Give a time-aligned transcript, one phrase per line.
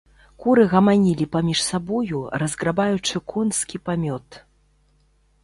[0.43, 4.27] Куры гаманілі паміж сабою, разграбаючы конскі памёт.